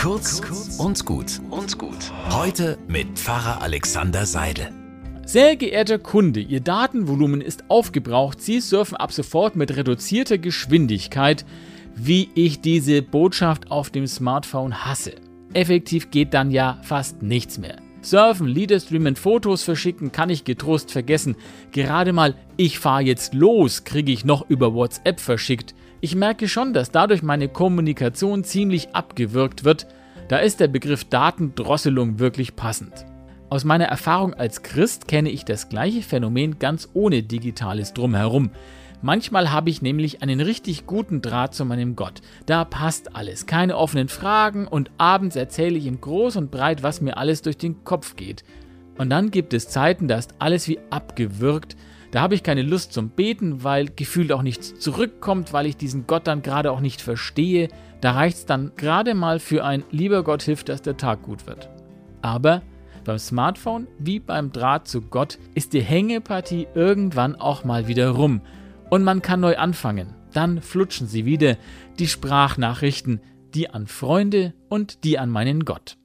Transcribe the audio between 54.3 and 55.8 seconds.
auch nichts zurückkommt, weil ich